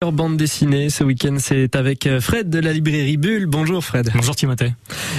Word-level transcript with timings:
Bande 0.00 0.38
dessinée, 0.38 0.88
ce 0.88 1.04
week-end 1.04 1.36
c'est 1.38 1.76
avec 1.76 2.06
euh, 2.06 2.22
Fred 2.22 2.48
de 2.48 2.58
la 2.58 2.72
librairie 2.72 3.18
Bulle. 3.18 3.44
Bonjour 3.44 3.84
Fred. 3.84 4.10
Bonjour 4.14 4.34
Timothée. 4.34 4.72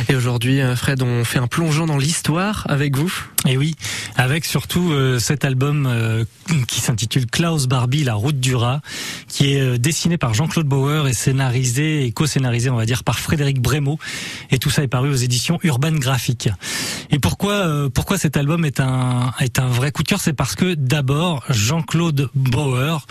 Et 0.09 0.15
aujourd'hui 0.15 0.59
euh, 0.59 0.75
Fred, 0.75 1.03
on 1.03 1.23
fait 1.23 1.37
un 1.37 1.45
plongeon 1.45 1.85
dans 1.85 1.99
l'histoire 1.99 2.65
avec 2.67 2.97
vous. 2.97 3.13
Et 3.47 3.57
oui, 3.57 3.75
avec 4.15 4.43
surtout 4.43 4.91
euh, 4.91 5.19
cet 5.19 5.45
album 5.45 5.87
qui 6.67 6.81
s'intitule 6.81 7.27
Klaus 7.27 7.67
Barbie, 7.67 8.03
la 8.03 8.15
route 8.15 8.39
du 8.39 8.55
rat, 8.55 8.81
qui 9.27 9.53
est 9.53 9.77
dessiné 9.77 10.17
par 10.17 10.33
Jean-Claude 10.33 10.65
Bauer 10.65 11.07
et 11.07 11.13
scénarisé 11.13 12.03
et 12.03 12.11
co-scénarisé, 12.11 12.71
on 12.71 12.75
va 12.75 12.87
dire, 12.87 13.03
par 13.03 13.19
Frédéric 13.19 13.61
Brémaud. 13.61 13.99
Et 14.49 14.57
tout 14.57 14.71
ça 14.71 14.81
est 14.81 14.87
paru 14.87 15.11
aux 15.11 15.15
éditions 15.15 15.59
Urban 15.61 15.91
Graphique. 15.91 16.49
Et 17.11 17.19
pourquoi 17.19 17.87
pourquoi 17.93 18.17
cet 18.17 18.35
album 18.35 18.65
est 18.65 18.79
un 18.79 19.31
est 19.41 19.59
un 19.59 19.67
vrai 19.67 19.91
coup 19.91 20.01
de 20.01 20.07
cœur, 20.07 20.21
c'est 20.21 20.33
parce 20.33 20.55
que 20.55 20.73
d'abord 20.73 21.43
Jean-Claude 21.49 22.31
Bauer 22.33 23.05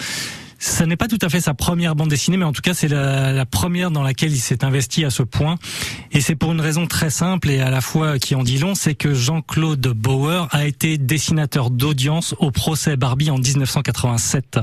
ce 0.61 0.85
n'est 0.85 0.97
pas 0.97 1.09
tout 1.09 1.19
à 1.23 1.31
fait 1.31 1.41
sa 1.41 1.55
première 1.55 1.97
bande 1.97 2.11
dessinée, 2.11 2.37
mais 2.37 2.45
en 2.45 2.53
tout 2.53 2.61
cas 2.61 2.75
c'est 2.75 2.89
la, 2.89 3.47
première 3.47 3.91
dans 3.91 4.03
laquelle 4.03 4.31
il 4.31 4.39
s'est 4.39 4.63
investi 4.63 5.05
à 5.05 5.11
ce 5.11 5.23
point. 5.23 5.57
Et 6.13 6.21
c'est 6.21 6.35
pour 6.37 6.53
une 6.53 6.61
raison 6.61 6.87
très 6.87 7.09
simple 7.09 7.49
et 7.51 7.61
à 7.61 7.71
la 7.71 7.81
fois 7.81 8.19
qui 8.19 8.35
en 8.35 8.43
dit 8.43 8.59
long, 8.59 8.75
c'est 8.75 8.95
que 8.95 9.15
Jean-Claude 9.15 9.89
Bauer 9.89 10.49
a 10.51 10.67
été 10.67 10.99
dessinateur 10.99 11.71
d'audience 11.71 12.35
au 12.39 12.51
procès 12.51 12.97
Barbie 12.97 13.31
en 13.31 13.39
1987. 13.39 14.59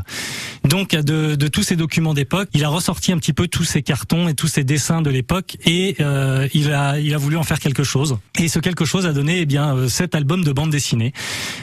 Donc 0.65 0.91
de, 0.91 1.35
de 1.35 1.47
tous 1.47 1.63
ces 1.63 1.75
documents 1.75 2.13
d'époque, 2.13 2.49
il 2.53 2.63
a 2.63 2.69
ressorti 2.69 3.11
un 3.11 3.17
petit 3.17 3.33
peu 3.33 3.47
tous 3.47 3.63
ces 3.63 3.81
cartons 3.81 4.27
et 4.27 4.35
tous 4.35 4.47
ces 4.47 4.63
dessins 4.63 5.01
de 5.01 5.09
l'époque 5.09 5.57
et 5.65 5.95
euh, 5.99 6.47
il 6.53 6.71
a 6.71 6.99
il 6.99 7.13
a 7.13 7.17
voulu 7.17 7.37
en 7.37 7.43
faire 7.43 7.59
quelque 7.59 7.83
chose. 7.83 8.17
Et 8.39 8.47
ce 8.49 8.59
quelque 8.59 8.85
chose 8.85 9.07
a 9.07 9.13
donné 9.13 9.39
eh 9.39 9.45
bien 9.45 9.75
euh, 9.75 9.87
cet 9.87 10.13
album 10.13 10.43
de 10.43 10.51
bande 10.51 10.69
dessinée, 10.69 11.11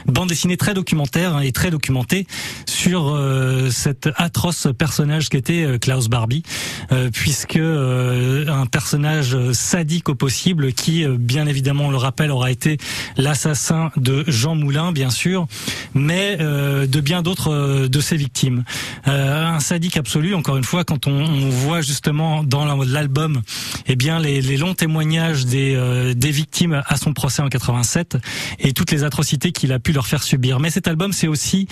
bande 0.07 0.29
dessinée 0.29 0.57
très 0.57 0.75
documentaire 0.75 1.37
hein, 1.37 1.41
et 1.41 1.53
très 1.53 1.71
documentée 1.71 2.27
sur 2.67 3.09
euh, 3.09 3.71
cette 3.71 4.09
atroce 4.25 4.69
personnage 4.77 5.29
qu'était 5.29 5.65
euh, 5.65 5.79
Klaus 5.79 6.09
Barbie, 6.09 6.43
euh, 6.91 7.11
puisque 7.13 7.57
euh, 7.57 8.47
un 8.49 8.67
personnage 8.67 9.37
sadique 9.53 10.09
au 10.09 10.15
possible 10.15 10.73
qui, 10.73 11.07
bien 11.07 11.47
évidemment, 11.47 11.87
on 11.87 11.91
le 11.91 11.97
rappelle, 11.97 12.31
aura 12.31 12.51
été 12.51 12.79
l'assassin 13.17 13.91
de 13.97 14.25
Jean 14.27 14.55
Moulin, 14.55 14.93
bien 14.93 15.11
sûr, 15.11 15.47
mais 15.95 16.37
de 16.37 17.01
bien 17.01 17.23
d'autres 17.23 17.87
de 17.87 18.01
ses 18.01 18.17
victimes. 18.17 18.65
un 19.05 19.61
sadique 19.61 19.97
absolu, 19.97 20.35
encore 20.35 20.57
une 20.57 20.65
fois, 20.65 20.85
quand 20.85 21.07
on, 21.07 21.25
voit 21.51 21.83
justement 21.83 22.43
dans 22.43 22.65
l'album, 22.85 23.43
eh 23.87 23.97
bien, 23.97 24.19
les, 24.19 24.41
les, 24.41 24.57
longs 24.57 24.75
témoignages 24.75 25.45
des, 25.47 26.15
des 26.15 26.31
victimes 26.31 26.83
à 26.87 26.97
son 26.97 27.13
procès 27.13 27.43
en 27.43 27.49
87 27.49 28.17
et 28.59 28.73
toutes 28.73 28.91
les 28.91 29.05
atrocités 29.05 29.53
qu'il 29.53 29.73
a 29.73 29.79
pu 29.79 29.93
leur 29.93 30.07
faire 30.07 30.23
subir. 30.23 30.61
Mais 30.61 30.71
cet 30.71 30.89
album, 30.89 31.13
c'est 31.13 31.29
aussi 31.29 31.69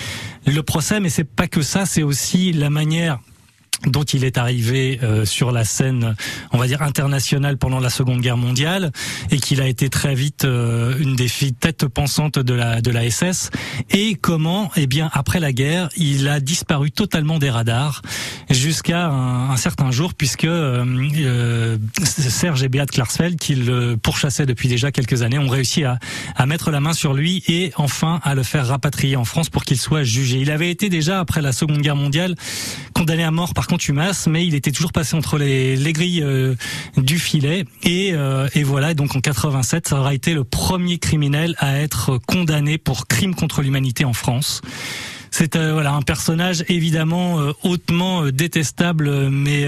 le 0.47 0.63
procès, 0.63 1.01
mais 1.01 1.09
c'est 1.09 1.25
pas 1.25 1.49
que 1.49 1.63
ça, 1.63 1.87
c'est 1.87 2.03
aussi 2.03 2.42
la 2.51 2.71
manière 2.71 3.21
dont 3.87 4.05
il 4.05 4.25
est 4.25 4.39
arrivé 4.39 5.01
euh, 5.03 5.25
sur 5.25 5.51
la 5.51 5.65
scène, 5.65 6.15
on 6.53 6.59
va 6.59 6.67
dire 6.67 6.83
internationale 6.83 7.59
pendant 7.59 7.81
la 7.81 7.91
Seconde 7.91 8.21
Guerre 8.21 8.37
mondiale, 8.37 8.93
et 9.31 9.39
qu'il 9.39 9.61
a 9.61 9.67
été 9.67 9.89
très 9.89 10.15
vite 10.15 10.45
euh, 10.45 10.97
une 10.99 11.17
des 11.17 11.29
filles 11.29 11.55
têtes 11.55 11.87
pensantes 11.87 12.39
de 12.39 12.55
la 12.55 12.81
de 12.81 12.91
la 12.91 13.11
SS. 13.11 13.51
Et 13.91 14.15
comment, 14.15 14.71
eh 14.77 14.87
bien, 14.87 15.11
après 15.13 15.41
la 15.41 15.53
guerre, 15.53 15.89
il 15.97 16.29
a 16.29 16.41
disparu 16.41 16.91
totalement 16.91 17.39
des 17.39 17.51
radars 17.51 18.03
jusqu'à 18.51 19.09
un, 19.09 19.57
certain 19.57 19.91
jour, 19.91 20.15
puisque 20.15 20.45
euh, 20.45 21.77
Serge 22.05 22.63
et 22.63 22.69
Beat 22.69 22.91
Klarsfeld, 22.91 23.39
qui 23.39 23.55
le 23.55 23.97
pourchassaient 23.97 24.47
depuis 24.47 24.69
déjà 24.69 24.93
quelques 24.93 25.23
années, 25.23 25.39
ont 25.39 25.49
réussi 25.49 25.85
à, 25.85 25.99
à 26.37 26.47
mettre 26.47 26.71
la 26.71 26.81
main 26.81 26.93
sur 26.93 27.15
lui 27.15 27.43
et 27.49 27.73
enfin 27.77 28.21
à 28.23 28.35
le 28.35 28.43
faire 28.43 28.67
rapatrier 28.67 29.17
en 29.17 29.25
France 29.25 29.51
pour 29.51 29.65
qu'il 29.65 29.79
soit 29.79 30.05
jugé. 30.05 30.39
Il 30.39 30.51
avait 30.51 30.71
été 30.71 30.89
déjà 30.89 31.19
après 31.19 31.43
la 31.43 31.53
Seconde 31.53 31.81
Guerre 31.81 31.97
mondiale 31.97 32.37
condamné 32.95 33.25
à 33.25 33.31
mort 33.31 33.55
par 33.55 33.67
mais 34.27 34.47
il 34.47 34.55
était 34.55 34.73
toujours 34.73 34.93
passé 34.93 35.17
entre 35.17 35.39
les, 35.39 35.77
les 35.77 35.93
grilles 35.93 36.23
euh, 36.23 36.55
du 36.97 37.19
filet. 37.19 37.65
Et, 37.83 38.11
euh, 38.13 38.49
et 38.55 38.63
voilà, 38.63 38.95
donc 38.95 39.17
en 39.17 39.21
87, 39.21 39.89
ça 39.89 39.99
aura 39.99 40.15
été 40.15 40.35
le 40.35 40.45
premier 40.45 40.99
criminel 40.99 41.55
à 41.59 41.79
être 41.79 42.19
condamné 42.19 42.79
pour 42.79 43.07
crime 43.07 43.35
contre 43.35 43.63
l'humanité 43.63 44.05
en 44.05 44.13
France. 44.13 44.61
C'est 45.33 45.57
euh, 45.57 45.73
voilà 45.73 45.95
un 45.95 46.03
personnage 46.03 46.63
évidemment 46.69 47.41
euh, 47.41 47.53
hautement 47.63 48.23
euh, 48.23 48.33
détestable, 48.33 49.31
mais 49.31 49.65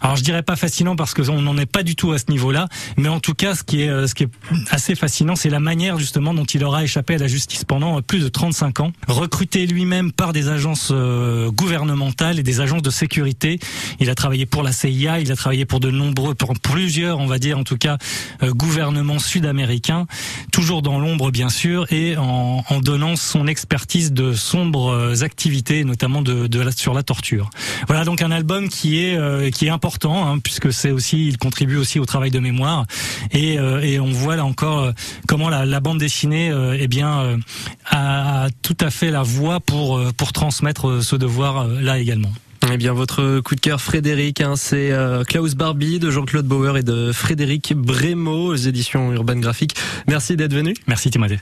alors 0.00 0.16
je 0.16 0.22
dirais 0.22 0.42
pas 0.42 0.56
fascinant 0.56 0.96
parce 0.96 1.12
qu'on 1.12 1.42
n'en 1.42 1.58
est 1.58 1.66
pas 1.66 1.82
du 1.82 1.96
tout 1.96 2.12
à 2.12 2.18
ce 2.18 2.24
niveau-là, 2.30 2.66
mais 2.96 3.08
en 3.08 3.20
tout 3.20 3.34
cas 3.34 3.54
ce 3.54 3.62
qui 3.62 3.82
est 3.82 4.06
ce 4.06 4.14
qui 4.14 4.24
est 4.24 4.30
assez 4.70 4.94
fascinant, 4.94 5.36
c'est 5.36 5.50
la 5.50 5.60
manière 5.60 5.98
justement 5.98 6.32
dont 6.32 6.44
il 6.44 6.64
aura 6.64 6.82
échappé 6.82 7.16
à 7.16 7.18
la 7.18 7.26
justice 7.26 7.64
pendant 7.64 8.00
plus 8.00 8.20
de 8.20 8.28
35 8.28 8.80
ans, 8.80 8.92
recruté 9.06 9.66
lui-même 9.66 10.12
par 10.12 10.32
des 10.32 10.48
agences 10.48 10.92
gouvernementales 10.92 12.38
et 12.38 12.42
des 12.42 12.60
agences 12.60 12.82
de 12.82 12.90
sécurité. 12.90 13.58
Il 14.00 14.08
a 14.08 14.14
travaillé 14.14 14.46
pour 14.46 14.62
la 14.62 14.72
CIA, 14.72 15.20
il 15.20 15.30
a 15.30 15.36
travaillé 15.36 15.66
pour 15.66 15.80
de 15.80 15.90
nombreux, 15.90 16.34
pour 16.34 16.54
plusieurs, 16.54 17.18
on 17.18 17.26
va 17.26 17.38
dire 17.38 17.58
en 17.58 17.64
tout 17.64 17.76
cas, 17.76 17.98
gouvernements 18.42 19.18
sud-américains, 19.18 20.06
toujours 20.52 20.80
dans 20.80 20.98
l'ombre 20.98 21.30
bien 21.30 21.50
sûr, 21.50 21.86
et 21.92 22.16
en, 22.16 22.64
en 22.66 22.80
donnant 22.80 23.16
son 23.16 23.46
expertise 23.46 24.12
de 24.12 24.32
sombre 24.32 24.85
euh, 24.90 25.22
activités, 25.22 25.84
notamment 25.84 26.22
de, 26.22 26.46
de 26.46 26.70
sur 26.70 26.94
la 26.94 27.02
torture. 27.02 27.50
Voilà 27.86 28.04
donc 28.04 28.22
un 28.22 28.30
album 28.30 28.68
qui 28.68 29.04
est 29.04 29.16
euh, 29.16 29.50
qui 29.50 29.66
est 29.66 29.70
important 29.70 30.26
hein, 30.28 30.38
puisque 30.38 30.72
c'est 30.72 30.90
aussi 30.90 31.28
il 31.28 31.38
contribue 31.38 31.76
aussi 31.76 31.98
au 32.00 32.06
travail 32.06 32.30
de 32.30 32.38
mémoire 32.38 32.86
et, 33.32 33.58
euh, 33.58 33.80
et 33.80 34.00
on 34.00 34.10
voit 34.10 34.36
là 34.36 34.44
encore 34.44 34.92
comment 35.28 35.48
la, 35.48 35.64
la 35.64 35.80
bande 35.80 35.98
dessinée 35.98 36.52
eh 36.78 36.88
bien 36.88 37.38
a 37.90 38.48
tout 38.62 38.76
à 38.80 38.90
fait 38.90 39.10
la 39.10 39.22
voix 39.22 39.60
pour 39.60 40.00
pour 40.14 40.32
transmettre 40.32 41.02
ce 41.02 41.16
devoir 41.16 41.66
là 41.66 41.98
également. 41.98 42.32
Eh 42.72 42.76
bien, 42.78 42.92
votre 42.92 43.40
coup 43.40 43.54
de 43.54 43.60
cœur, 43.60 43.80
Frédéric, 43.80 44.40
hein, 44.40 44.54
c'est 44.56 44.90
Klaus 45.28 45.54
Barbie 45.54 46.00
de 46.00 46.10
Jean-Claude 46.10 46.46
Bauer 46.46 46.76
et 46.76 46.82
de 46.82 47.12
Frédéric 47.12 47.74
Brémaud 47.74 48.52
aux 48.52 48.56
éditions 48.56 49.12
Urban 49.12 49.36
Graphique. 49.36 49.76
Merci 50.08 50.36
d'être 50.36 50.54
venu. 50.54 50.74
Merci 50.88 51.10
Timothée. 51.10 51.38